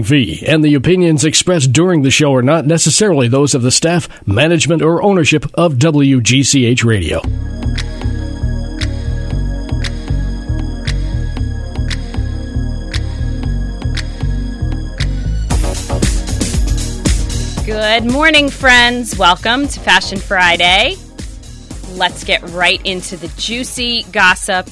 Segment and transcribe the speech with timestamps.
[0.00, 4.08] fee, and the opinions expressed during the show are not necessarily those of the staff,
[4.26, 7.20] management, or ownership of WGCH Radio.
[17.66, 19.18] Good morning, friends.
[19.18, 20.96] Welcome to Fashion Friday.
[21.90, 24.68] Let's get right into the juicy gossip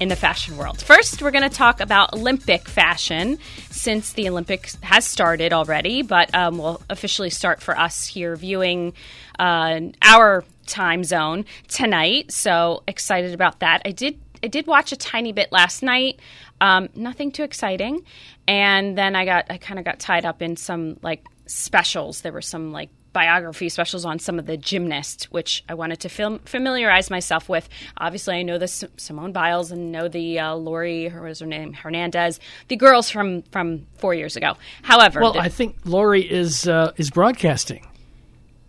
[0.00, 0.80] in the fashion world.
[0.80, 3.38] First, we're going to talk about Olympic fashion
[3.70, 8.94] since the Olympics has started already, but um, will officially start for us here viewing
[9.38, 12.32] uh, our time zone tonight.
[12.32, 13.82] So excited about that.
[13.84, 16.18] I did I did watch a tiny bit last night.
[16.62, 18.04] Um, nothing too exciting,
[18.48, 22.22] and then I got I kind of got tied up in some like specials.
[22.22, 26.08] There were some like biography specials on some of the gymnasts, which I wanted to
[26.08, 27.68] film, familiarize myself with.
[27.98, 31.46] Obviously, I know the S- Simone Biles and know the uh, Laurie, what was her
[31.46, 32.38] name, Hernandez,
[32.68, 34.54] the girls from from four years ago.
[34.82, 37.86] However, Well, the- I think Laurie is uh, is broadcasting.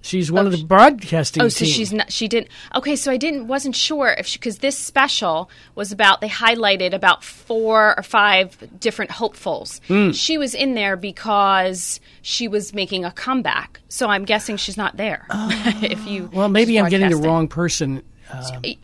[0.04, 1.44] She's one of the broadcasting.
[1.44, 1.74] Oh, so team.
[1.74, 2.12] she's not.
[2.12, 2.48] She didn't.
[2.76, 3.48] Okay, so I didn't.
[3.48, 4.40] Wasn't sure if she.
[4.40, 6.22] because this special was about.
[6.22, 9.80] They highlighted about four or five different hopefuls.
[9.88, 10.12] Hmm.
[10.12, 13.80] She was in there because she was making a comeback.
[13.90, 15.28] So I'm guessing she's not there.
[15.32, 18.02] if you Well, maybe I'm getting the wrong person.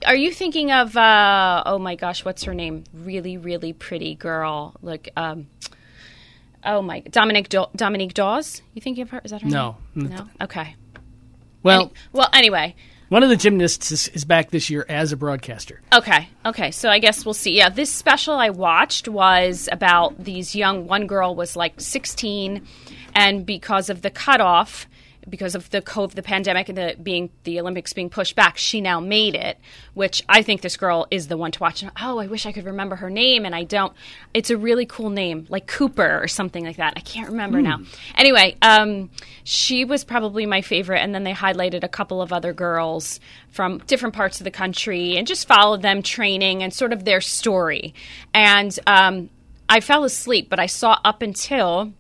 [0.06, 0.96] Are you thinking of?
[0.98, 2.84] uh Oh my gosh, what's her name?
[2.94, 4.76] Really, really pretty girl.
[4.82, 5.48] Like, um,
[6.66, 8.62] oh my, Dominique Do- Dominique Dawes.
[8.74, 9.22] You thinking of her?
[9.24, 9.78] Is that her No.
[9.96, 10.10] name?
[10.10, 10.28] No.
[10.42, 10.76] Okay.
[11.68, 12.76] Well, Any- well, anyway.
[13.10, 15.82] one of the gymnasts is, is back this year as a broadcaster.
[15.94, 16.72] Okay, okay.
[16.72, 17.56] So I guess we'll see.
[17.58, 20.88] Yeah, this special I watched was about these young.
[20.88, 22.66] One girl was like 16,
[23.16, 24.88] and because of the cutoff,
[25.30, 28.82] because of the COVID, the pandemic, and the being the Olympics being pushed back, she
[28.82, 29.58] now made it.
[29.94, 31.84] Which I think this girl is the one to watch.
[32.02, 33.94] Oh, I wish I could remember her name, and I don't.
[34.34, 36.94] It's a really cool name, like Cooper or something like that.
[36.96, 37.80] I can't remember now.
[38.16, 39.10] Anyway, um,
[39.44, 43.20] she was probably my favorite, and then they highlighted a couple of other girls
[43.50, 47.22] from different parts of the country and just followed them training and sort of their
[47.22, 47.94] story.
[48.34, 49.30] And um,
[49.70, 51.94] I fell asleep, but I saw up until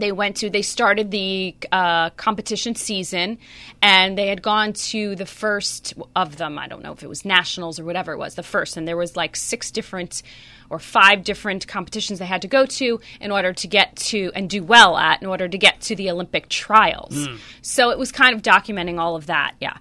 [0.00, 3.38] they went to they started the uh, competition season
[3.82, 6.58] and they had gone to the first of them.
[6.58, 8.76] I don't know if it was nationals or whatever it was the first.
[8.76, 10.22] And there was like six different
[10.68, 14.50] or five different competitions they had to go to in order to get to and
[14.50, 17.14] do well at in order to get to the olympic trials.
[17.62, 19.76] So it was kind of documenting all of that yeah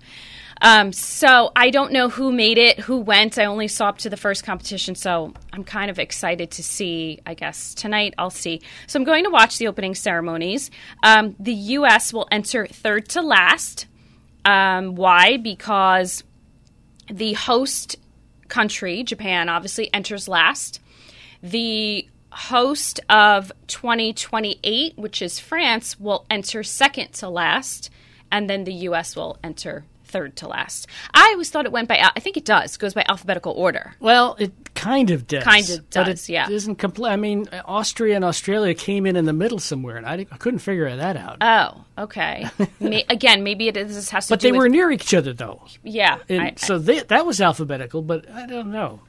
[0.61, 3.38] um, so I don't know who made it, who went.
[3.38, 7.19] I only saw up to the first competition, so I'm kind of excited to see.
[7.25, 8.61] I guess tonight I'll see.
[8.88, 10.71] So I'm going to watch the opening ceremonies.
[11.03, 12.13] Um, the U.S.
[12.13, 13.88] will enter third to last.
[14.45, 15.38] Um, why?
[15.38, 16.23] Because
[17.11, 17.97] the host
[18.47, 20.79] country, Japan, obviously enters last.
[21.43, 27.89] The host of 2028, which is France, will enter second to last,
[28.31, 29.16] and then the U.S.
[29.16, 29.83] will enter
[30.15, 30.87] third to last.
[31.13, 31.99] I always thought it went by.
[32.15, 32.77] I think it does.
[32.77, 33.93] Goes by alphabetical order.
[33.99, 35.43] Well, it kind of does.
[35.43, 36.49] Kind of but does, it yeah.
[36.49, 37.09] Isn't complete.
[37.09, 40.59] I mean, Austria and Australia came in in the middle somewhere, and I, I couldn't
[40.59, 41.37] figure that out.
[41.41, 42.47] Oh, okay.
[42.79, 45.33] May, again, maybe it is, this has to be but they were near each other,
[45.33, 45.63] though.
[45.83, 46.19] yeah.
[46.29, 49.01] And I- so they, that was alphabetical, but I don't know.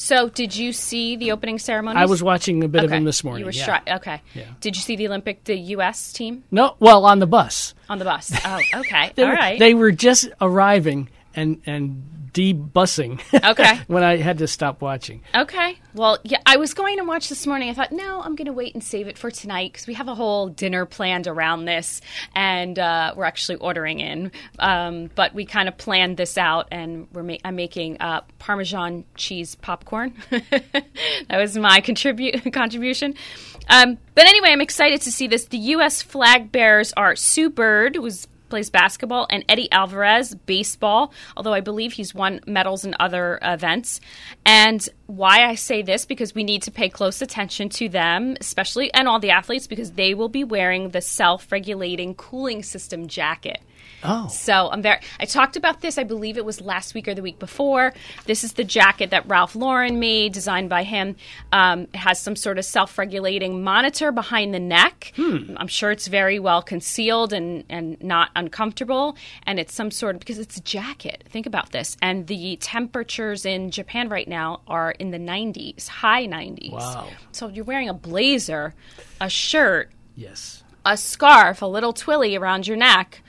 [0.00, 2.00] So, did you see the opening ceremonies?
[2.00, 2.96] I was watching a bit of Okay.
[2.98, 3.40] them this morning.
[3.40, 3.96] You were yeah.
[3.96, 4.22] okay.
[4.32, 4.44] Yeah.
[4.60, 6.12] Did you see the Olympic, the U.S.
[6.12, 7.74] team No, well, on the bus.
[7.88, 8.32] on the bus?
[8.44, 9.12] Oh, okay.
[9.18, 9.58] All were, right.
[9.58, 13.20] They were just arriving and and de-bussing.
[13.44, 13.80] Okay.
[13.86, 15.22] when I had to stop watching.
[15.34, 15.78] Okay.
[15.94, 17.70] Well, yeah, I was going to watch this morning.
[17.70, 20.08] I thought, no, I'm going to wait and save it for tonight because we have
[20.08, 22.00] a whole dinner planned around this,
[22.34, 24.32] and uh, we're actually ordering in.
[24.58, 29.04] Um, but we kind of planned this out, and we're ma- I'm making uh, Parmesan
[29.16, 30.14] cheese popcorn.
[30.30, 33.14] that was my contribu- contribution.
[33.68, 35.46] Um, but anyway, I'm excited to see this.
[35.46, 36.02] The U.S.
[36.02, 41.92] flag bearers are Sue Bird, who's plays basketball, and Eddie Alvarez, baseball, although I believe
[41.92, 44.00] he's won medals in other events.
[44.44, 48.92] And why I say this, because we need to pay close attention to them, especially,
[48.92, 53.60] and all the athletes, because they will be wearing the self regulating cooling system jacket.
[54.04, 54.28] Oh.
[54.28, 55.00] So I'm very.
[55.18, 55.98] I talked about this.
[55.98, 57.92] I believe it was last week or the week before.
[58.26, 61.16] This is the jacket that Ralph Lauren made, designed by him.
[61.52, 65.12] Um, it has some sort of self-regulating monitor behind the neck.
[65.18, 69.16] I'm sure it's very well concealed and and not uncomfortable.
[69.46, 71.24] And it's some sort of because it's a jacket.
[71.28, 71.96] Think about this.
[72.00, 76.72] And the temperatures in Japan right now are in the 90s, high 90s.
[76.72, 77.08] Wow.
[77.32, 78.74] So you're wearing a blazer,
[79.20, 80.62] a shirt, Yes.
[80.86, 83.22] a scarf, a little twilly around your neck.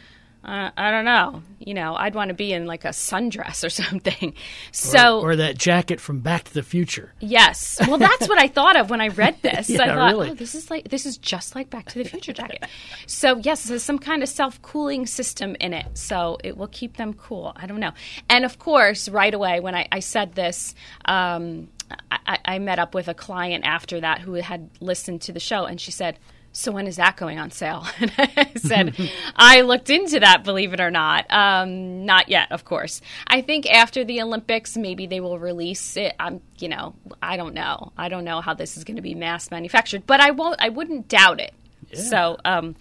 [0.43, 1.43] Uh, I don't know.
[1.59, 4.33] You know, I'd want to be in like a sundress or something.
[4.71, 7.13] So, or, or that jacket from Back to the Future.
[7.19, 7.77] yes.
[7.85, 9.69] Well, that's what I thought of when I read this.
[9.69, 10.29] Yeah, I thought, really.
[10.29, 12.63] oh, this is like this is just like Back to the Future jacket.
[13.05, 17.13] so, yes, there's some kind of self-cooling system in it, so it will keep them
[17.13, 17.51] cool.
[17.57, 17.91] I don't know.
[18.29, 20.73] And of course, right away when I, I said this,
[21.05, 21.67] um,
[22.11, 25.65] I, I met up with a client after that who had listened to the show,
[25.65, 26.17] and she said.
[26.59, 27.85] So when is that going on sale?
[27.99, 28.93] And I said,
[29.35, 31.25] I looked into that, believe it or not.
[31.29, 33.01] Um, not yet, of course.
[33.27, 36.13] I think after the Olympics, maybe they will release it.
[36.19, 37.93] I'm, you know, I don't know.
[37.97, 40.61] I don't know how this is going to be mass manufactured, but I won't.
[40.61, 41.53] I wouldn't doubt it.
[41.93, 42.75] So um,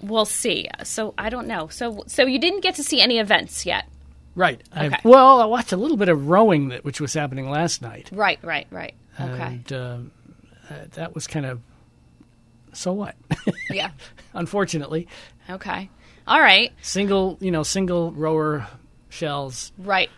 [0.00, 0.68] we'll see.
[0.82, 1.68] So I don't know.
[1.68, 3.88] So so you didn't get to see any events yet.
[4.34, 4.60] Right.
[4.72, 4.98] I- Okay.
[5.04, 8.10] well, I watched a little bit of rowing, that, which was happening last night.
[8.12, 8.94] Right, right, right.
[9.20, 9.42] Okay.
[9.42, 9.98] And uh,
[10.70, 11.60] uh, that was kind of.
[12.72, 13.14] So what?
[13.70, 13.90] yeah.
[14.34, 15.08] Unfortunately,
[15.50, 15.90] Okay.
[16.26, 16.72] All right.
[16.82, 18.66] single, you know, single rower
[19.08, 19.72] shells.
[19.76, 20.08] Right.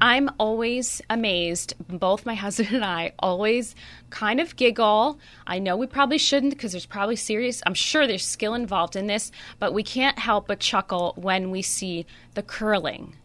[0.00, 1.74] I'm always amazed.
[1.88, 3.74] Both my husband and I always
[4.10, 5.18] kind of giggle.
[5.46, 9.08] I know we probably shouldn't because there's probably serious, I'm sure there's skill involved in
[9.08, 13.16] this, but we can't help but chuckle when we see the curling.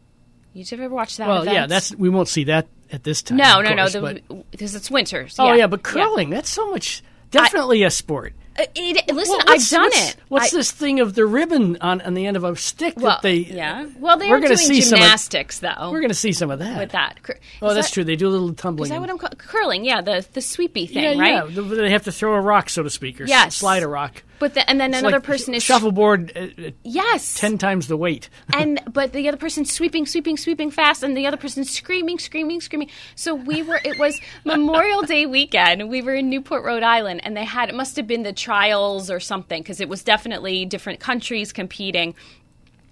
[0.54, 1.28] You ever watch that?
[1.28, 3.38] Well, yeah, that's we won't see that at this time.
[3.38, 3.96] no, no, no, course,
[4.28, 5.36] but- because it's winters.
[5.38, 7.04] oh yeah, but curling, that's so much.
[7.30, 8.34] Definitely a sport.
[8.60, 10.16] Uh, it- listen, Well, I've done what's- it.
[10.28, 13.06] What's I- this thing of the ribbon on, on the end of a stick Well,
[13.12, 13.36] that they?
[13.36, 13.86] yeah.
[14.00, 15.90] Well, they we're are doing see some of- gymnastics though.
[15.92, 16.78] We're going to see some of that.
[16.78, 17.18] with that.
[17.62, 18.04] Oh, that's that- true.
[18.04, 18.88] They do a little tumbling.
[18.88, 19.86] Is that what I'm call- curling?
[19.86, 21.50] Yeah, the the sweepy thing, yeah, right?
[21.54, 21.62] yeah.
[21.76, 23.56] They have to throw a rock, so to speak, or Yes.
[23.56, 24.24] slide a rock.
[24.40, 27.88] But the, and then It's another like person is shuffleboard uh, uh, yes, ten times
[27.88, 28.30] the weight.
[28.54, 32.62] and but the other person's sweeping, sweeping, sweeping fast, and the other person's screaming, screaming,
[32.62, 32.90] screaming.
[33.16, 33.80] So we were.
[33.84, 35.90] It was Memorial Day weekend.
[35.90, 37.70] We were in Newport, Rhode Island, and they had.
[37.70, 42.16] It must have been the trials or something because it was definitely different countries competing.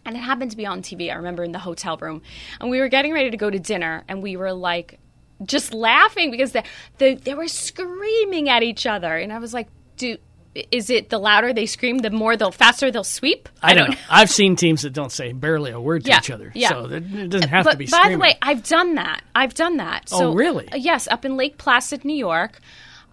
[0.05, 1.11] And it happened to be on TV.
[1.11, 2.21] I remember in the hotel room,
[2.59, 4.99] and we were getting ready to go to dinner, and we were like,
[5.45, 6.63] just laughing because they
[6.97, 9.67] they, they were screaming at each other, and I was like,
[9.97, 10.17] "Do
[10.71, 13.97] is it the louder they scream, the more they'll faster they'll sweep?" I don't know.
[14.09, 16.69] I've seen teams that don't say barely a word to Yeah, each other, yeah.
[16.69, 17.85] so it it doesn't have but to be.
[17.85, 18.17] by screaming.
[18.19, 19.21] the way, I've done that.
[19.35, 20.09] I've done that.
[20.09, 20.67] So, Oh, really?
[20.71, 22.59] uh, yes, up in Lake Placid, New York.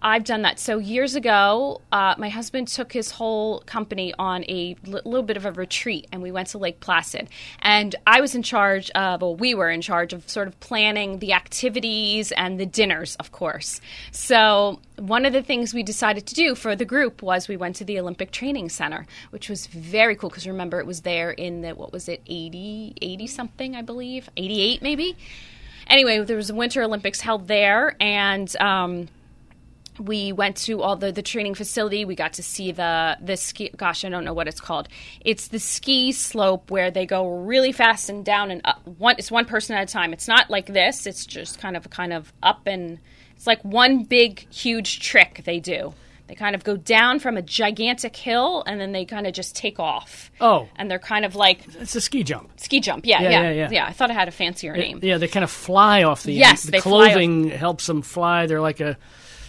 [0.01, 0.59] I've done that.
[0.59, 5.45] So years ago, uh, my husband took his whole company on a little bit of
[5.45, 7.27] a retreat, and we went to Lake Placid.
[7.59, 11.19] And I was in charge of, well, we were in charge of sort of planning
[11.19, 13.81] the activities and the dinners, of course.
[14.11, 17.75] So one of the things we decided to do for the group was we went
[17.77, 21.61] to the Olympic Training Center, which was very cool because remember it was there in
[21.61, 25.17] the what was it 80 80 something I believe 88 maybe.
[25.87, 29.07] Anyway, there was the Winter Olympics held there, and um,
[29.99, 32.05] we went to all the, the training facility.
[32.05, 33.71] We got to see the the ski.
[33.75, 34.87] Gosh, I don't know what it's called.
[35.21, 38.85] It's the ski slope where they go really fast and down and up.
[38.87, 40.13] One, it's one person at a time.
[40.13, 41.05] It's not like this.
[41.07, 42.99] It's just kind of kind of up and
[43.35, 45.93] it's like one big huge trick they do.
[46.27, 49.55] They kind of go down from a gigantic hill and then they kind of just
[49.55, 50.31] take off.
[50.41, 50.67] Oh.
[50.75, 52.49] and they're kind of like it's a ski jump.
[52.59, 53.05] ski jump.
[53.05, 53.69] Yeah, Yeah, yeah, yeah, yeah.
[53.71, 53.85] yeah.
[53.85, 54.99] I thought it had a fancier name.
[55.03, 56.73] Yeah, they kind of fly off the Yes, end.
[56.73, 58.47] they the clothing helps them fly.
[58.47, 58.97] They're like a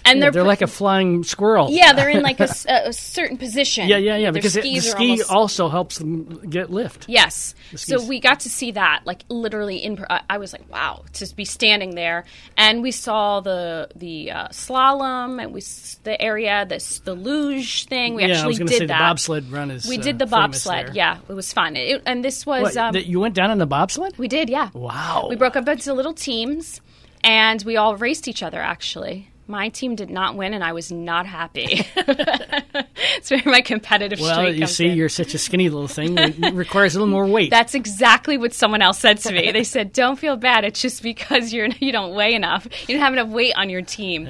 [0.06, 1.68] and they're, they're like a flying squirrel.
[1.70, 2.48] yeah, they're in like a
[2.92, 3.88] certain position.
[3.88, 4.30] yeah, yeah, yeah.
[4.30, 7.06] Their Because it, the ski almost- also helps them get lift.
[7.08, 7.54] Yes.
[7.74, 10.04] So we got to see that, like literally in.
[10.08, 12.24] I- was like, wow, to be standing there,
[12.56, 15.60] and we saw the the uh, slalom, and we
[16.04, 18.14] the area, this the luge thing.
[18.14, 18.86] We yeah, actually I was did say that.
[18.86, 19.86] the bobsled run is.
[19.86, 20.94] we uh, did the famous bobsled.
[20.94, 21.74] Yeah, it was fun.
[21.76, 24.16] It, and this was What, um, that you went down on the bobsled?
[24.18, 24.48] we did.
[24.48, 24.70] Yeah.
[24.74, 25.26] Wow.
[25.28, 26.80] We broke up into little teams,
[27.24, 28.60] and we all raced each other.
[28.60, 29.30] Actually.
[29.48, 31.86] My team did not win, and I was not happy.
[31.96, 34.96] it's where my competitive Well, you see, in.
[34.96, 36.18] you're such a skinny little thing.
[36.18, 37.50] It requires a little more weight.
[37.50, 39.52] That's exactly what someone else said to me.
[39.52, 40.64] They said, "Don't feel bad.
[40.64, 42.66] It's just because you're you don't weigh enough.
[42.88, 44.28] You don't have enough weight on your team."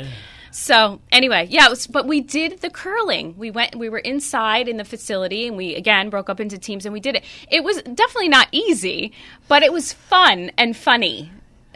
[0.50, 3.34] So anyway, yeah, it was, but we did the curling.
[3.36, 6.86] We went, we were inside in the facility, and we again broke up into teams,
[6.86, 7.24] and we did it.
[7.50, 9.12] It was definitely not easy,
[9.48, 11.30] but it was fun and funny.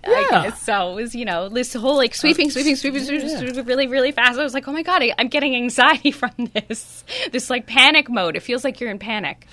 [0.04, 0.52] I Yeah.
[0.54, 4.12] So it was, you know, this whole like sweeping, sweeping, sweeping, sweeping, sweeping really, really
[4.12, 4.38] fast.
[4.38, 7.04] I was like, oh my god, I, I'm getting anxiety from this.
[7.32, 8.36] This like panic mode.
[8.36, 9.46] It feels like you're in panic.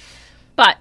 [0.55, 0.77] But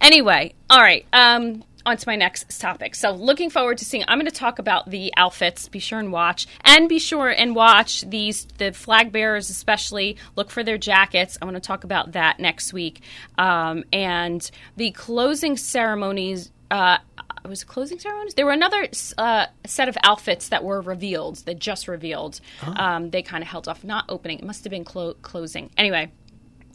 [0.00, 1.06] anyway, all right.
[1.12, 2.94] Um, on to my next topic.
[2.94, 4.04] So, looking forward to seeing.
[4.06, 5.68] I'm going to talk about the outfits.
[5.68, 10.16] Be sure and watch, and be sure and watch these the flag bearers, especially.
[10.36, 11.38] Look for their jackets.
[11.40, 13.00] I want to talk about that next week,
[13.38, 16.50] um, and the closing ceremonies.
[16.70, 16.98] Uh,
[17.44, 18.34] was it closing ceremonies?
[18.34, 22.40] There were another uh, set of outfits that were revealed, that just revealed.
[22.78, 24.38] Um, they kind of held off, not opening.
[24.38, 25.70] It must have been clo- closing.
[25.76, 26.10] Anyway,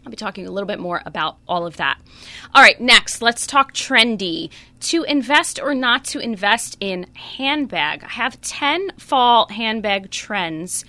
[0.06, 2.00] I'll be talking a little bit more about all of that.
[2.54, 4.50] All right, next, let's talk trendy.
[4.82, 8.04] To invest or not to invest in handbag.
[8.04, 10.84] I have 10 fall handbag trends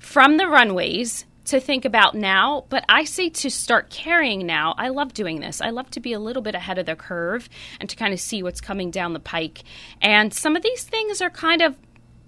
[0.00, 4.74] from the runways to think about now, but I say to start carrying now.
[4.76, 5.60] I love doing this.
[5.60, 7.48] I love to be a little bit ahead of the curve
[7.80, 9.62] and to kind of see what's coming down the pike.
[10.00, 11.76] And some of these things are kind of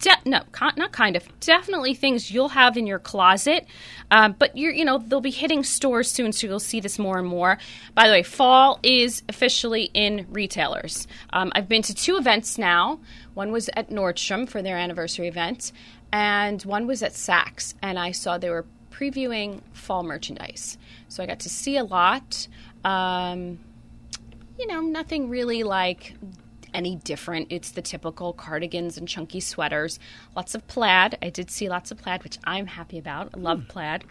[0.00, 0.42] De- no,
[0.76, 1.26] not kind of.
[1.40, 3.66] Definitely things you'll have in your closet,
[4.12, 7.18] um, but you're, you know, they'll be hitting stores soon, so you'll see this more
[7.18, 7.58] and more.
[7.94, 11.08] By the way, fall is officially in retailers.
[11.30, 13.00] Um, I've been to two events now.
[13.34, 15.72] One was at Nordstrom for their anniversary event,
[16.12, 18.66] and one was at Saks, and I saw they were
[18.98, 20.78] previewing fall merchandise.
[21.08, 22.48] So I got to see a lot.
[22.84, 23.58] Um,
[24.58, 26.14] you know, nothing really like
[26.74, 27.48] any different.
[27.50, 29.98] It's the typical cardigans and chunky sweaters.
[30.34, 31.16] Lots of plaid.
[31.22, 33.30] I did see lots of plaid, which I'm happy about.
[33.34, 34.04] I love plaid.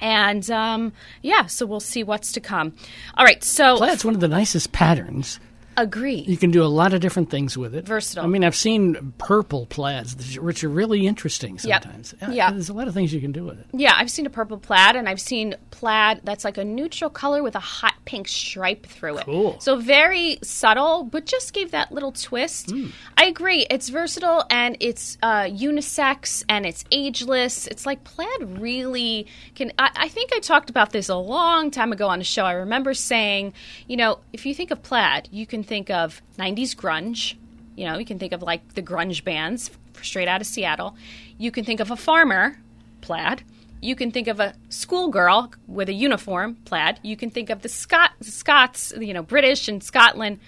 [0.00, 2.74] And um, yeah, so we'll see what's to come.
[3.16, 5.40] All right, so Plaid's one of the nicest patterns.
[5.82, 6.24] Agree.
[6.26, 7.86] You can do a lot of different things with it.
[7.86, 8.24] Versatile.
[8.24, 11.82] I mean, I've seen purple plaids, which are really interesting Yep.
[11.82, 12.14] sometimes.
[12.30, 12.50] Yeah.
[12.50, 13.66] There's a lot of things you can do with it.
[13.72, 17.42] Yeah, I've seen a purple plaid, and I've seen plaid that's like a neutral color
[17.42, 19.24] with a hot pink stripe through it.
[19.24, 19.58] Cool.
[19.60, 22.72] So very subtle, but just gave that little twist.
[23.16, 23.66] I agree.
[23.70, 27.66] It's versatile and it's uh, unisex and it's ageless.
[27.66, 29.72] It's like plaid really can.
[29.78, 32.44] I, I think I talked about this a long time ago on a show.
[32.44, 33.52] I remember saying,
[33.86, 37.34] you know, if you think of plaid, you can think of 90s grunge.
[37.76, 39.70] You know, you can think of like the grunge bands
[40.02, 40.96] straight out of Seattle.
[41.38, 42.58] You can think of a farmer,
[43.00, 43.42] plaid.
[43.80, 46.98] You can think of a schoolgirl with a uniform, plaid.
[47.02, 50.40] You can think of the Scot Scots, you know, British and Scotland,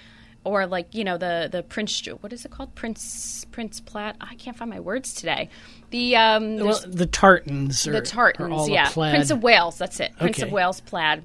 [0.42, 2.04] or like you know the the Prince.
[2.20, 2.74] What is it called?
[2.74, 4.16] Prince Prince Plaid.
[4.20, 5.48] I can't find my words today.
[5.90, 8.88] The um, Well, the tartans are, the tartans, yeah.
[8.90, 9.14] plaid.
[9.14, 9.78] Prince of Wales.
[9.78, 10.12] That's it.
[10.18, 11.22] Prince of Wales plaid.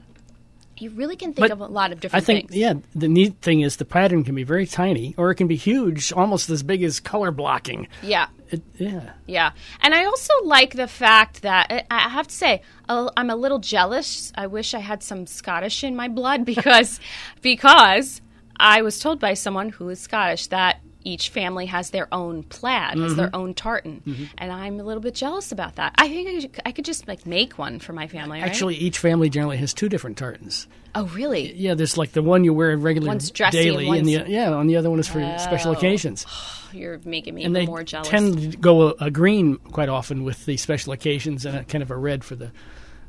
[0.78, 2.60] You really can think But of a lot of different I think, things.
[2.60, 5.56] yeah, the neat thing is the pattern can be very tiny, or it can be
[5.56, 7.88] huge, almost as big as color blocking.
[8.04, 8.28] Yeah.
[8.50, 9.14] It, yeah.
[9.26, 9.52] Yeah,
[9.82, 13.60] and I also like the fact that I- I have to say I'm a little
[13.60, 14.32] jealous.
[14.36, 17.00] I wish I had some Scottish in my blood because
[17.42, 18.22] because
[18.58, 22.98] I was told by someone who is Scottish that each family has their own plaid,
[22.98, 23.16] has Mm-hmm.
[23.16, 24.02] their own tartan,
[24.38, 25.94] and I'm a little bit jealous about that.
[25.98, 28.42] I think I could, I could just like make one for my family.
[28.42, 28.48] right?
[28.50, 30.68] Actually, each family generally has two different tartans.
[30.96, 31.54] oh really?
[31.54, 34.60] Yeah, there's like the one you wear regularly One's dressy daily, and and the yeah,
[34.60, 36.26] and the other one is for special occasions.
[36.74, 38.10] You're making me And even more jealous.
[38.10, 41.82] tend to go a, a green quite often with the special occasions, and a kind
[41.82, 42.52] of a red for the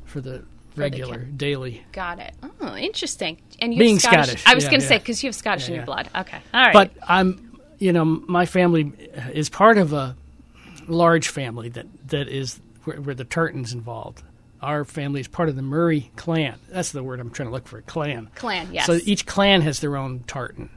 [0.05, 0.45] for the
[0.77, 1.83] regular daily.
[1.91, 2.33] Got it.
[2.61, 3.39] Oh, interesting.
[3.59, 4.25] And you're Being Scottish.
[4.27, 5.85] Scottish, I was yeah, going to say because you have Scottish in your yeah.
[5.85, 6.09] blood.
[6.15, 6.37] Okay.
[6.53, 6.71] All right.
[6.73, 7.46] But I'm,
[7.79, 8.91] you know, my family
[9.33, 10.15] is part of a
[10.87, 14.23] large family that that is where, where the tartans involved.
[14.61, 16.57] Our family is part of the Murray clan.
[16.69, 17.81] That's the word I'm trying to look for.
[17.83, 18.29] Clan.
[18.35, 18.87] Clan, yes.
[18.87, 20.69] So each clan has their own tartan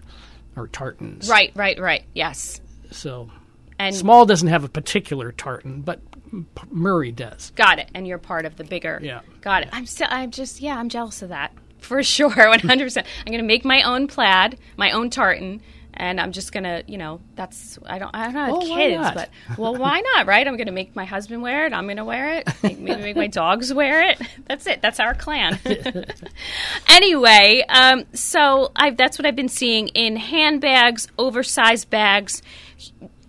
[0.57, 1.28] or tartans.
[1.30, 2.04] right, right, right.
[2.12, 2.61] Yes.
[2.90, 3.30] So
[3.78, 7.52] And Small doesn't have a particular tartan, but P- Murray does.
[7.57, 7.88] Got it.
[7.95, 9.00] And you're part of the bigger.
[9.02, 9.21] Yeah.
[9.40, 9.71] Got it.
[9.73, 10.09] I'm still.
[10.11, 10.61] I'm just.
[10.61, 10.76] Yeah.
[10.76, 12.28] I'm jealous of that for sure.
[12.28, 12.85] 100.
[12.85, 15.62] percent I'm gonna make my own plaid, my own tartan,
[15.94, 16.82] and I'm just gonna.
[16.87, 17.78] You know, that's.
[17.87, 18.14] I don't.
[18.14, 20.26] I don't have kids, but well, why not?
[20.26, 20.47] Right.
[20.47, 21.73] I'm gonna make my husband wear it.
[21.73, 22.49] I'm gonna wear it.
[22.62, 24.20] Make- Maybe make my dogs wear it.
[24.47, 24.82] That's it.
[24.82, 25.59] That's our clan.
[26.88, 32.42] anyway, um, so I, that's what I've been seeing in handbags, oversized bags.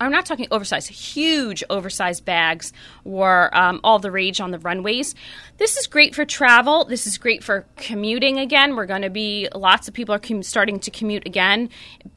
[0.01, 5.13] I'm not talking oversized, huge oversized bags were um, all the rage on the runways.
[5.57, 6.85] This is great for travel.
[6.85, 8.75] This is great for commuting again.
[8.75, 11.69] We're going to be, lots of people are com- starting to commute again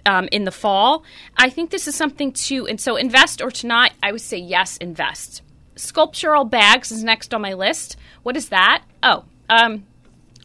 [0.07, 1.05] um, in the fall.
[1.37, 4.39] I think this is something to, and so invest or to not, I would say
[4.39, 5.43] yes, invest.
[5.77, 7.97] Sculptural bags is next on my list.
[8.23, 8.83] What is that?
[9.03, 9.85] Oh, um,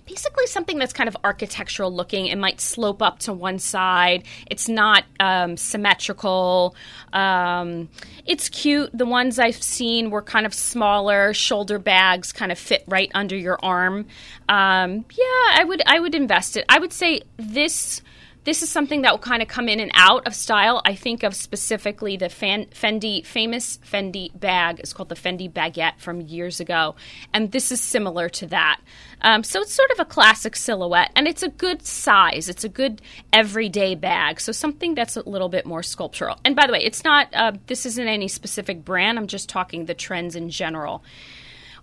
[0.10, 2.26] basically something that's kind of architectural looking.
[2.26, 4.24] It might slope up to one side.
[4.50, 6.76] It's not um, symmetrical.
[7.14, 7.90] Um,
[8.26, 8.90] it's cute.
[8.92, 13.38] The ones I've seen were kind of smaller shoulder bags, kind of fit right under
[13.38, 14.08] your arm.
[14.50, 16.66] Um, yeah, I would I would invest it.
[16.68, 18.02] I would say this.
[18.50, 20.82] This is something that will kind of come in and out of style.
[20.84, 24.80] I think of specifically the Fan- Fendi famous Fendi bag.
[24.80, 26.96] It's called the Fendi baguette from years ago,
[27.32, 28.82] and this is similar to that.
[29.22, 32.50] Um, so it's sort of a classic silhouette, and it's a good size.
[32.50, 34.42] It's a good everyday bag.
[34.42, 36.40] So something that's a little bit more sculptural.
[36.44, 37.28] And by the way, it's not.
[37.32, 39.20] Uh, this isn't any specific brand.
[39.20, 41.04] I'm just talking the trends in general.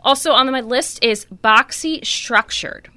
[0.01, 2.91] Also on my list is boxy structured.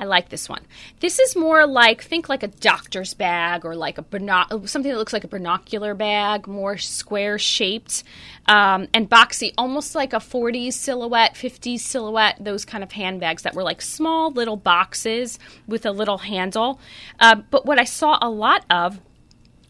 [0.00, 0.62] I like this one.
[1.00, 4.96] This is more like think like a doctor's bag or like a binoc- something that
[4.96, 8.02] looks like a binocular bag, more square shaped
[8.46, 12.38] um, and boxy, almost like a 40s silhouette, 50s silhouette.
[12.40, 15.38] Those kind of handbags that were like small little boxes
[15.68, 16.80] with a little handle.
[17.18, 18.98] Uh, but what I saw a lot of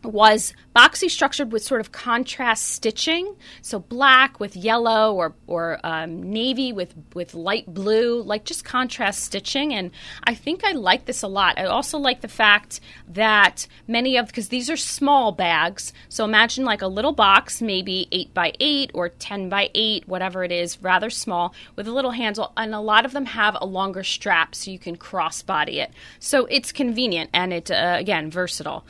[0.02, 6.22] was boxy structured with sort of contrast stitching, so black with yellow or or um,
[6.22, 9.74] navy with with light blue, like just contrast stitching.
[9.74, 9.90] And
[10.24, 11.58] I think I like this a lot.
[11.58, 16.64] I also like the fact that many of because these are small bags, so imagine
[16.64, 20.80] like a little box, maybe eight by eight or ten by eight, whatever it is,
[20.82, 24.54] rather small with a little handle, and a lot of them have a longer strap
[24.54, 25.92] so you can crossbody it.
[26.18, 28.84] So it's convenient and it uh, again versatile.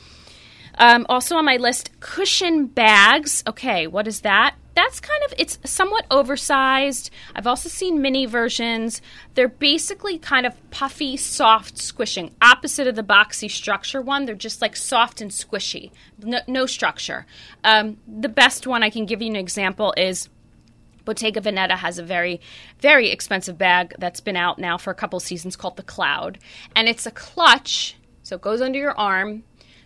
[0.80, 3.44] Um, also on my list, cushion bags.
[3.46, 4.56] Okay, what is that?
[4.74, 7.10] That's kind of it's somewhat oversized.
[7.36, 9.02] I've also seen mini versions.
[9.34, 12.34] They're basically kind of puffy, soft, squishing.
[12.40, 15.90] Opposite of the boxy structure one, they're just like soft and squishy.
[16.18, 17.26] No, no structure.
[17.62, 20.30] Um, the best one I can give you an example is
[21.04, 22.40] Bottega Veneta has a very,
[22.78, 26.38] very expensive bag that's been out now for a couple seasons called the Cloud,
[26.74, 29.42] and it's a clutch, so it goes under your arm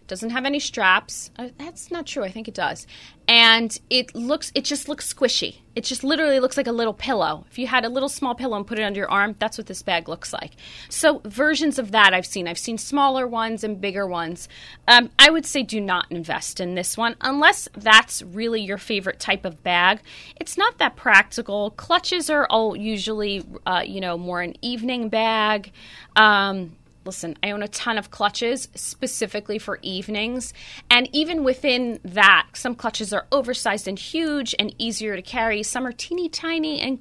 [0.07, 1.31] doesn't have any straps.
[1.39, 2.25] Uh, that's not true.
[2.25, 2.87] I think it does.
[3.27, 5.57] And it looks it just looks squishy.
[5.75, 7.47] It just literally looks like a little pillow.
[7.51, 9.67] If you had a little small pillow and put it under your arm, that's what
[9.67, 10.53] this bag looks like.
[10.91, 12.47] So versions of that I've seen.
[12.47, 14.49] I've seen smaller ones and bigger ones.
[14.87, 19.21] Um, I would say do not invest in this one unless that's really your favorite
[19.21, 20.01] type of bag.
[20.37, 21.71] It's not that practical.
[21.71, 25.73] Clutches are all usually uh, you know more an evening bag.
[26.15, 30.53] Um, listen, I own a ton of clutches specifically for evenings.
[30.91, 35.63] And even within that, some clutches are oversized and huge and easier to carry.
[35.63, 37.01] Some are teeny tiny and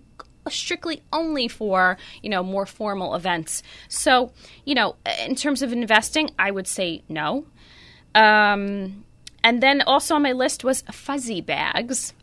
[0.50, 4.34] strictly only for you know more formal events so
[4.66, 4.94] you know
[5.26, 7.46] in terms of investing i would say no
[8.14, 9.06] um,
[9.42, 12.14] and then also on my list was fuzzy bags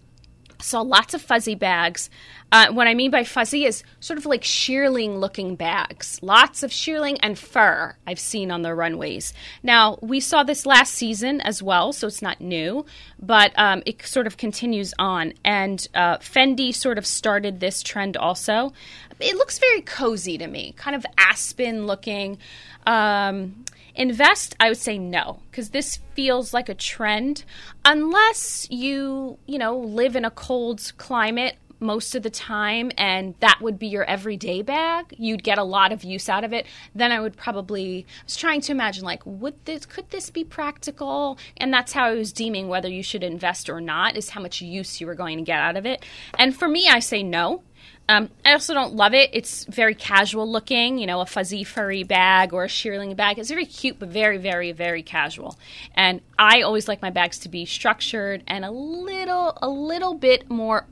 [0.62, 2.10] saw lots of fuzzy bags.
[2.52, 6.18] Uh, what I mean by fuzzy is sort of like shearling looking bags.
[6.22, 9.32] Lots of shearling and fur I've seen on the runways.
[9.62, 12.84] Now, we saw this last season as well, so it's not new,
[13.20, 15.34] but um, it sort of continues on.
[15.44, 18.72] And uh, Fendi sort of started this trend also.
[19.20, 22.38] It looks very cozy to me, kind of aspen looking.
[22.86, 23.64] Um,
[23.94, 27.44] Invest, I would say no, because this feels like a trend.
[27.84, 33.58] Unless you, you know, live in a cold climate most of the time and that
[33.60, 37.10] would be your everyday bag you'd get a lot of use out of it then
[37.10, 41.38] i would probably i was trying to imagine like would this could this be practical
[41.56, 44.60] and that's how i was deeming whether you should invest or not is how much
[44.60, 46.04] use you were going to get out of it
[46.38, 47.62] and for me i say no
[48.10, 49.30] um, I also don't love it.
[49.32, 53.38] It's very casual looking, you know, a fuzzy furry bag or a shearling bag.
[53.38, 55.56] It's very cute, but very, very, very casual.
[55.94, 60.50] And I always like my bags to be structured and a little, a little bit
[60.50, 60.88] more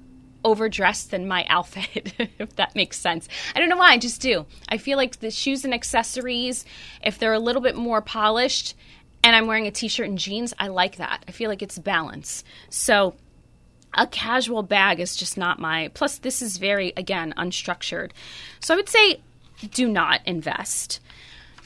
[0.48, 3.28] overdressed than my outfit, if that makes sense.
[3.54, 4.46] I don't know why, I just do.
[4.68, 6.64] I feel like the shoes and accessories,
[7.02, 8.74] if they're a little bit more polished
[9.22, 11.24] and I'm wearing a t shirt and jeans, I like that.
[11.28, 12.44] I feel like it's balance.
[12.70, 13.14] So
[13.94, 18.10] a casual bag is just not my plus this is very again unstructured
[18.60, 19.18] so i would say
[19.72, 21.00] do not invest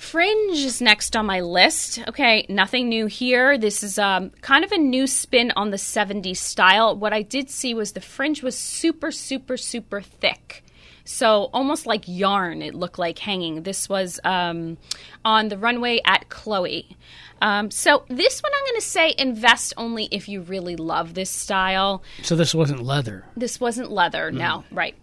[0.02, 4.72] fringe is next on my list okay nothing new here this is um, kind of
[4.72, 8.58] a new spin on the 70s style what i did see was the fringe was
[8.58, 10.64] super super super thick
[11.04, 14.76] so almost like yarn it looked like hanging this was um,
[15.24, 16.96] on the runway at chloe
[17.40, 21.28] um, so this one I'm going to say invest only if you really love this
[21.28, 22.04] style.
[22.22, 23.24] So this wasn't leather.
[23.36, 24.30] This wasn't leather.
[24.30, 24.34] Mm.
[24.34, 24.94] No, right.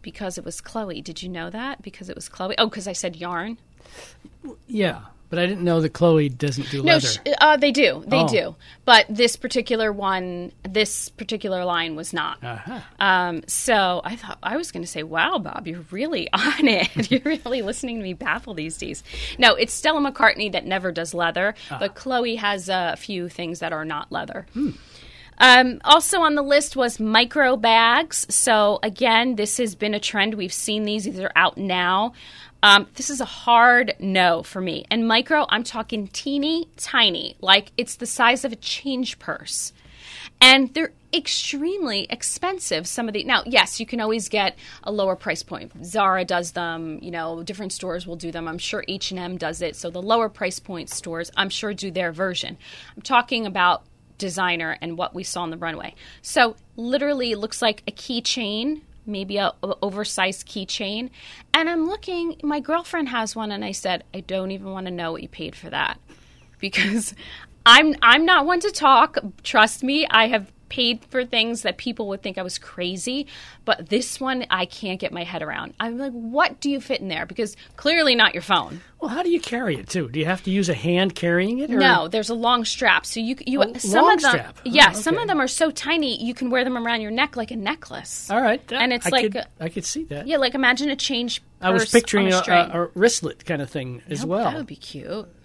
[0.00, 1.02] Because it was Chloe.
[1.02, 1.82] Did you know that?
[1.82, 2.54] Because it was Chloe.
[2.56, 3.58] Oh, because I said yarn.
[4.66, 5.02] Yeah.
[5.32, 7.06] But I didn't know that Chloe doesn't do no, leather.
[7.06, 8.04] Sh- uh, they do.
[8.06, 8.28] They oh.
[8.28, 8.54] do.
[8.84, 12.44] But this particular one, this particular line was not.
[12.44, 12.80] Uh-huh.
[13.00, 17.10] Um, so I thought I was going to say, "Wow, Bob, you're really on it.
[17.10, 19.02] you're really listening to me baffle these days."
[19.38, 23.60] No, it's Stella McCartney that never does leather, uh but Chloe has a few things
[23.60, 24.44] that are not leather.
[24.52, 24.72] Hmm.
[25.38, 28.26] Um, also on the list was micro bags.
[28.28, 30.34] So again, this has been a trend.
[30.34, 32.12] We've seen these; these are out now.
[32.62, 34.84] Um, this is a hard no for me.
[34.90, 39.72] And micro, I'm talking teeny tiny, like it's the size of a change purse.
[40.40, 42.86] And they're extremely expensive.
[42.86, 45.72] Some of the now, yes, you can always get a lower price point.
[45.84, 46.98] Zara does them.
[47.02, 48.48] You know, different stores will do them.
[48.48, 49.76] I'm sure H and M does it.
[49.76, 52.56] So the lower price point stores, I'm sure, do their version.
[52.96, 53.84] I'm talking about
[54.18, 55.94] designer and what we saw on the runway.
[56.22, 61.10] So literally, looks like a keychain maybe a, a oversized keychain.
[61.54, 64.92] And I'm looking, my girlfriend has one, and I said, I don't even want to
[64.92, 66.00] know what you paid for that
[66.58, 67.14] because
[67.64, 69.18] I'm I'm not one to talk.
[69.42, 73.26] Trust me, I have paid for things that people would think I was crazy,
[73.66, 75.74] but this one I can't get my head around.
[75.78, 77.26] I'm like, what do you fit in there?
[77.26, 78.80] Because clearly not your phone.
[78.98, 80.08] Well, how do you carry it too?
[80.08, 81.70] Do you have to use a hand carrying it?
[81.70, 81.78] Or?
[81.78, 83.04] No, there's a long strap.
[83.04, 84.56] So you you A some of them strap?
[84.58, 87.36] Oh, yeah, some of them are so tiny you can wear them around your neck
[87.36, 88.30] like a necklace.
[88.30, 90.26] All right, And it's I like could, I could see that.
[90.26, 91.42] Yeah, like imagine a change.
[91.62, 94.44] I was picturing a, a, a, wristlet kind of thing as Oh, well.
[94.44, 95.28] That would be cute.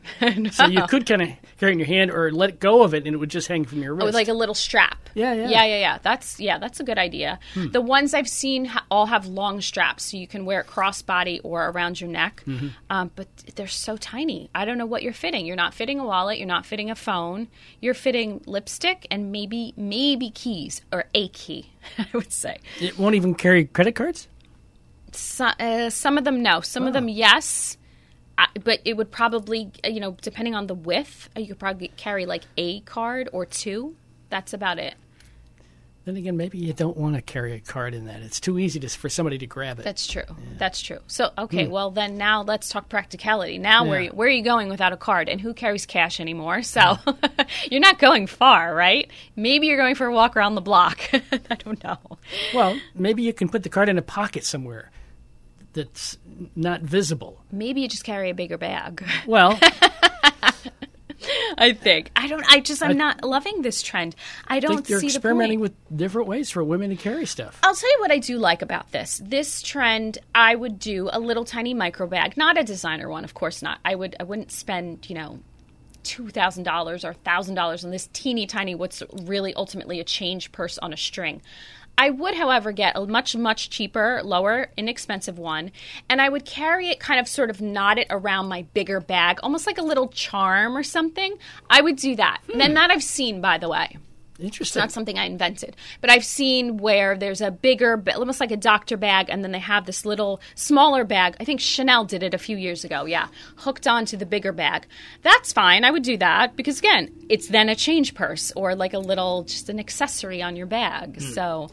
[0.52, 3.06] So you could kind of carry it in your hand or let go of it,
[3.06, 4.08] and it would just hang from your wrist.
[4.08, 5.10] Oh, like a little strap.
[5.16, 5.50] Yeah, yeah.
[5.50, 5.98] yeah, yeah, yeah.
[6.02, 7.40] That's yeah, that's a good idea.
[7.56, 11.42] The ones I've seen ha- all have long straps, so you can wear it crossbody
[11.44, 12.44] or around your neck.
[12.90, 14.50] Um, but they're so tiny.
[14.56, 15.46] I don't know what you're fitting.
[15.46, 16.38] You're not fitting a wallet.
[16.38, 17.50] You're not fitting a phone.
[17.82, 21.72] You're fitting lipstick and maybe maybe keys or a key.
[21.98, 22.60] I would say.
[22.80, 24.30] it won't even carry credit cards.
[25.12, 26.62] So, uh, some of them no.
[26.62, 27.78] Some of them yes.
[28.38, 31.60] I, but it would probably, uh, you know, depending on the width, uh, you could
[31.60, 33.96] probably carry like a card or two.
[34.30, 34.96] That's about it.
[36.08, 38.22] Then again, maybe you don't want to carry a card in that.
[38.22, 39.84] It's too easy to, for somebody to grab it.
[39.84, 40.24] That's true.
[40.58, 41.00] That's true.
[41.08, 43.58] So, okay, well then now let's talk practicality.
[43.58, 46.62] Now where where are you going without a card and who carries cash anymore?
[46.62, 46.98] So,
[47.70, 49.12] you're not going far, right?
[49.36, 50.98] Maybe you're going for a walk around the block.
[51.14, 51.98] I don't know.
[52.54, 54.92] well, maybe you can put the card in a pocket somewhere
[55.78, 56.18] that's
[56.56, 57.40] not visible.
[57.52, 59.06] Maybe you just carry a bigger bag.
[59.28, 59.60] Well,
[61.58, 62.12] I think.
[62.16, 64.16] I don't I just I'm not loving this trend.
[64.48, 65.74] I I don't think you're see the experimenting point.
[65.90, 67.60] with different ways for women to carry stuff.
[67.64, 69.22] I'll tell you what I do like about this.
[69.24, 73.34] This trend, I would do a little tiny micro bag, not a designer one, of
[73.34, 73.80] course not.
[73.86, 75.40] I would I wouldn't spend, you know,
[76.04, 80.52] two thousand dollars or thousand dollars on this teeny tiny what's really ultimately a change
[80.52, 81.42] purse on a string.
[81.98, 85.72] I would, however, get a much, much cheaper, lower, inexpensive one,
[86.10, 89.40] and I would carry it kind of sort of knot it around my bigger bag,
[89.42, 91.38] almost like a little charm or something.
[91.70, 92.42] I would do that.
[92.52, 92.62] Hmm.
[92.62, 93.98] And that I've seen, by the way
[94.40, 94.80] Interesting.
[94.80, 98.98] not something I invented, but I've seen where there's a bigger, almost like a doctor
[98.98, 101.36] bag, and then they have this little smaller bag.
[101.40, 103.06] I think Chanel did it a few years ago.
[103.06, 104.86] Yeah, hooked onto the bigger bag.
[105.24, 105.84] That's fine.
[105.84, 109.44] I would do that because again, it's then a change purse or like a little,
[109.44, 111.18] just an accessory on your bag.
[111.18, 111.34] Hmm.
[111.34, 111.70] So.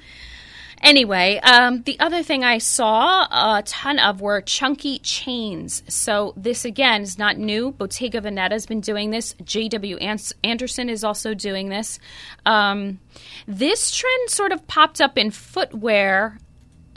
[0.84, 5.82] Anyway, um, the other thing I saw a ton of were chunky chains.
[5.88, 7.72] So this again is not new.
[7.72, 9.34] Bottega Veneta has been doing this.
[9.42, 9.96] J.W.
[9.96, 11.98] Anderson is also doing this.
[12.44, 13.00] Um,
[13.46, 16.38] this trend sort of popped up in footwear.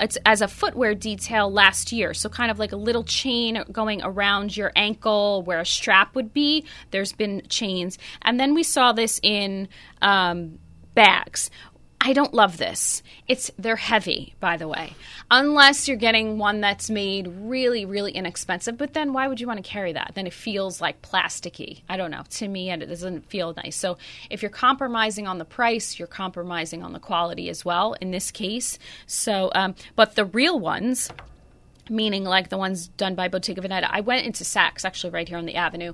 [0.02, 2.13] It's as a footwear detail last year.
[2.13, 6.34] So kind of like a little chain going around your ankle where a strap would
[6.34, 6.65] be.
[6.91, 9.69] There's been chains, and then we saw this in
[10.02, 10.60] um,
[10.93, 11.50] bags.
[11.99, 13.01] I don't love this.
[13.27, 14.93] It's they're heavy, by the way.
[15.31, 19.63] Unless you're getting one that's made really, really inexpensive, but then why would you want
[19.63, 20.12] to carry that?
[20.13, 21.81] Then it feels like plasticky.
[21.89, 22.23] I don't know.
[22.29, 23.75] To me, and it doesn't feel nice.
[23.75, 23.97] So
[24.29, 27.93] if you're compromising on the price, you're compromising on the quality as well.
[27.93, 31.10] In this case, so um, but the real ones
[31.89, 33.88] meaning like the ones done by Bottega Veneta.
[33.89, 35.93] I went into Saks, actually, right here on the avenue.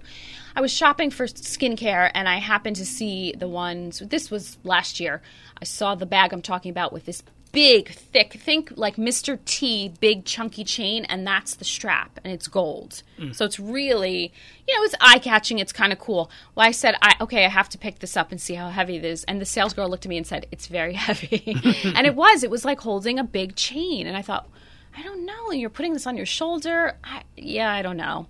[0.56, 5.00] I was shopping for skincare and I happened to see the ones, this was last
[5.00, 5.22] year.
[5.62, 9.40] I saw the bag I'm talking about with this big, thick, think like Mr.
[9.46, 13.04] T, big, chunky chain, and that's the strap, and it's gold.
[13.18, 13.34] Mm.
[13.34, 14.34] So it's really,
[14.68, 15.60] you know, it's eye catching.
[15.60, 16.30] It's kind of cool.
[16.56, 18.98] Well, I said, I, okay, I have to pick this up and see how heavy
[18.98, 19.24] it is.
[19.26, 21.56] And the sales girl looked at me and said, it's very heavy.
[21.96, 22.44] and it was.
[22.44, 24.08] It was like holding a big chain.
[24.08, 24.50] And I thought,
[24.96, 25.52] I don't know.
[25.52, 26.94] You're putting this on your shoulder.
[27.04, 28.28] I, yeah, I don't know.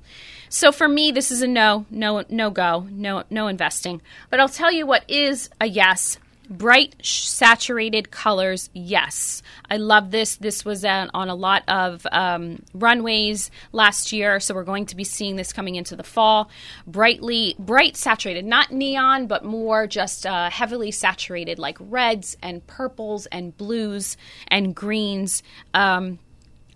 [0.49, 4.01] So for me, this is a no, no, no go, no, no investing.
[4.29, 6.19] But I'll tell you what is a yes.
[6.49, 9.41] Bright, saturated colors, yes.
[9.71, 10.35] I love this.
[10.35, 14.95] This was uh, on a lot of um, runways last year, so we're going to
[14.95, 16.49] be seeing this coming into the fall.
[16.85, 23.25] Brightly, bright, saturated, not neon, but more just uh, heavily saturated, like reds and purples
[23.27, 24.17] and blues
[24.49, 25.43] and greens.
[25.73, 26.19] Um,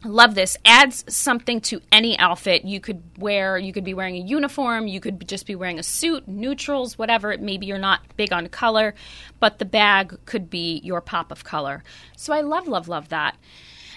[0.04, 0.58] Love this.
[0.64, 2.64] Adds something to any outfit.
[2.64, 5.84] You could wear, you could be wearing a uniform, you could just be wearing a
[5.84, 7.36] suit, neutrals, whatever.
[7.38, 8.94] Maybe you're not big on color,
[9.40, 11.84] but the bag could be your pop of color.
[12.16, 13.38] So I love, love, love that.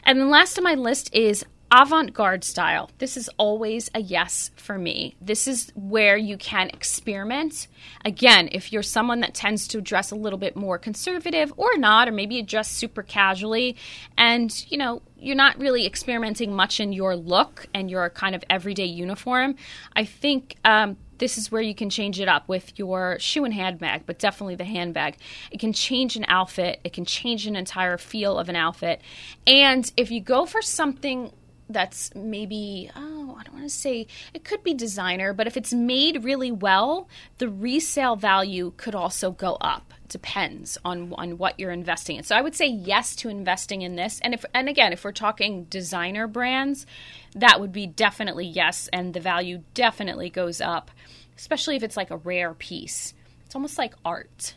[0.02, 2.90] And then last on my list is avant garde style.
[2.98, 5.14] This is always a yes for me.
[5.20, 7.68] This is where you can experiment.
[8.04, 12.09] Again, if you're someone that tends to dress a little bit more conservative or not,
[12.09, 13.76] or maybe you dress super casually
[14.18, 18.42] and, you know, you're not really experimenting much in your look and your kind of
[18.50, 19.54] everyday uniform,
[19.94, 23.52] I think um, this is where you can change it up with your shoe and
[23.52, 25.18] handbag, but definitely the handbag.
[25.50, 29.02] It can change an outfit, it can change an entire feel of an outfit.
[29.46, 31.30] And if you go for something
[31.72, 35.72] that's maybe oh i don't want to say it could be designer but if it's
[35.72, 39.94] made really well the resale value could also go up.
[40.09, 42.24] Depends on on what you're investing in.
[42.24, 44.20] So i would say yes to investing in this.
[44.20, 46.87] And if and again if we're talking designer brands
[47.35, 50.90] that would be definitely yes and the value definitely goes up
[51.37, 53.14] especially if it's like a rare piece.
[53.46, 54.54] It's almost like art.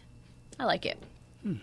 [0.59, 0.97] I like it.
[1.43, 1.55] Hmm.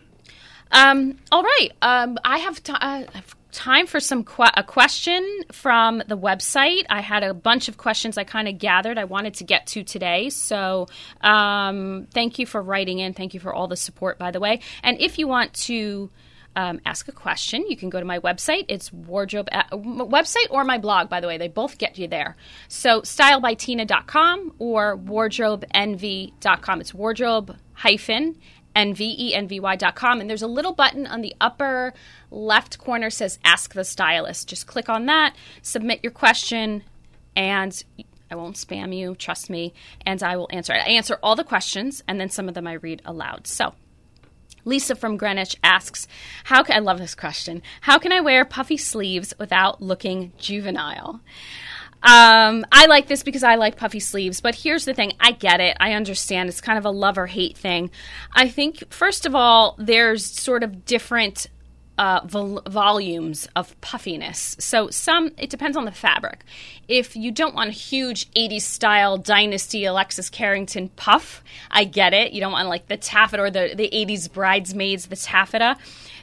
[0.72, 3.04] um, all right um, i have t- uh,
[3.52, 6.84] time for some que- a question from the website.
[6.88, 9.82] I had a bunch of questions I kind of gathered I wanted to get to
[9.84, 10.30] today.
[10.30, 10.88] So
[11.20, 13.14] um, thank you for writing in.
[13.14, 14.60] Thank you for all the support, by the way.
[14.82, 16.10] And if you want to
[16.56, 18.64] um, ask a question, you can go to my website.
[18.68, 21.38] It's wardrobe uh, website or my blog, by the way.
[21.38, 22.36] They both get you there.
[22.68, 26.80] So stylebytina.com or wardrobeenvy.com.
[26.80, 28.36] It's wardrobe hyphen
[28.80, 30.20] nvenvy.com.
[30.20, 31.92] And there's a little button on the upper
[32.30, 34.48] left corner says Ask the Stylist.
[34.48, 36.82] Just click on that, submit your question,
[37.36, 37.82] and
[38.30, 39.74] I won't spam you, trust me,
[40.06, 40.82] and I will answer it.
[40.86, 43.46] I answer all the questions, and then some of them I read aloud.
[43.46, 43.74] So,
[44.64, 46.06] Lisa from Greenwich asks,
[46.44, 47.62] "How can I love this question?
[47.82, 51.20] How can I wear puffy sleeves without looking juvenile?"
[52.02, 55.60] Um, I like this because I like puffy sleeves, but here's the thing I get
[55.60, 55.76] it.
[55.80, 56.48] I understand.
[56.48, 57.90] It's kind of a love or hate thing.
[58.32, 61.46] I think, first of all, there's sort of different
[62.00, 64.56] uh, vol- volumes of puffiness.
[64.58, 66.44] So some it depends on the fabric.
[66.88, 72.32] If you don't want a huge 80s style dynasty Alexis Carrington puff, I get it.
[72.32, 75.76] You don't want like the taffeta or the, the 80s bridesmaids, the taffeta.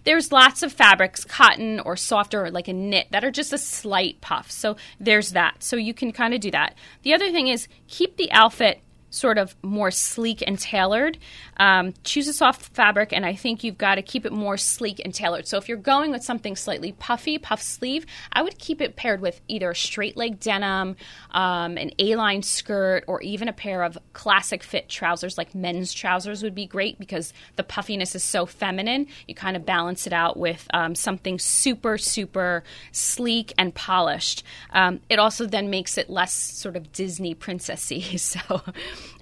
[0.07, 3.57] There's lots of fabrics, cotton or softer or like a knit, that are just a
[3.57, 4.49] slight puff.
[4.49, 5.61] So there's that.
[5.61, 6.75] So you can kind of do that.
[7.03, 11.17] The other thing is keep the outfit sort of more sleek and tailored.
[11.57, 15.01] Um, choose a soft fabric, and I think you've got to keep it more sleek
[15.03, 15.47] and tailored.
[15.47, 19.21] So if you're going with something slightly puffy, puff sleeve, I would keep it paired
[19.21, 20.95] with either a straight leg denim,
[21.31, 25.93] um, an A line skirt, or even a pair of classic fit trousers, like men's
[25.93, 29.07] trousers would be great because the puffiness is so feminine.
[29.27, 34.43] You kind of balance it out with um, something super, super sleek and polished.
[34.71, 38.17] Um, it also then makes it less sort of Disney princessy.
[38.27, 38.61] So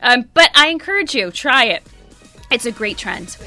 [0.01, 1.83] um, but I encourage you, try it.
[2.51, 3.37] It's a great trend.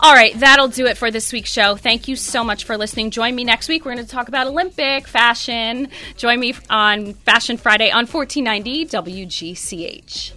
[0.00, 1.74] All right, that'll do it for this week's show.
[1.74, 3.10] Thank you so much for listening.
[3.10, 3.84] Join me next week.
[3.84, 5.88] We're going to talk about Olympic fashion.
[6.16, 10.32] Join me on Fashion Friday on 1490 WGCH.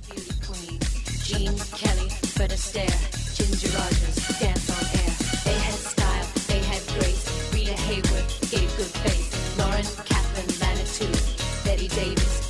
[1.25, 5.13] Gene Kelly, Fred Astaire, Ginger Rogers, dance on air.
[5.43, 7.53] They had style, they had grace.
[7.53, 9.57] Rita Hayworth gave good face.
[9.59, 11.19] Lauren Katharine Latitude,
[11.65, 12.49] Bette Davis.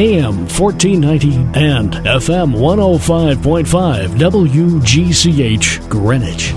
[0.00, 6.54] AM 1490 and FM 105.5 WGCH Greenwich.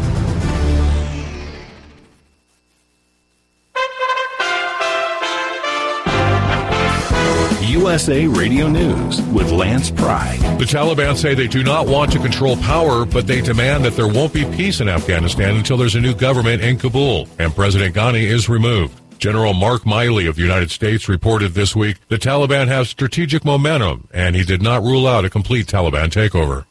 [7.68, 10.40] USA Radio News with Lance Pride.
[10.58, 14.08] The Taliban say they do not want to control power, but they demand that there
[14.08, 18.24] won't be peace in Afghanistan until there's a new government in Kabul and President Ghani
[18.24, 19.03] is removed.
[19.24, 24.10] General Mark Milley of the United States reported this week the Taliban have strategic momentum,
[24.14, 26.66] and he did not rule out a complete Taliban takeover.